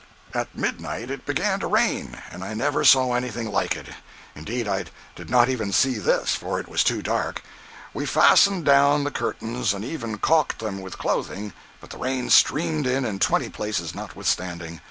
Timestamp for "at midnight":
0.41-1.11